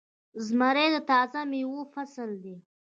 زمری 0.45 0.87
د 0.93 0.95
تازه 1.09 1.39
میوو 1.51 1.81
فصل 1.93 2.29
دی. 2.43 2.55